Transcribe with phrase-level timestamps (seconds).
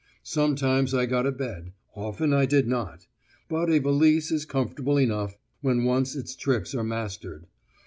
[0.23, 3.05] Sometimes I got a bed; often I did not;
[3.47, 7.45] but a valise is comfortable enough, when once its tricks are mastered.